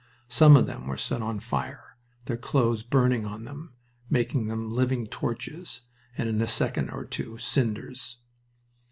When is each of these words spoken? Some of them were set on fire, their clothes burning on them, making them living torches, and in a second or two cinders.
Some 0.29 0.57
of 0.57 0.65
them 0.65 0.87
were 0.87 0.97
set 0.97 1.21
on 1.21 1.39
fire, 1.39 1.95
their 2.25 2.35
clothes 2.35 2.81
burning 2.81 3.27
on 3.27 3.43
them, 3.45 3.73
making 4.09 4.47
them 4.47 4.71
living 4.73 5.05
torches, 5.05 5.81
and 6.17 6.27
in 6.27 6.41
a 6.41 6.47
second 6.47 6.89
or 6.89 7.05
two 7.05 7.37
cinders. 7.37 8.17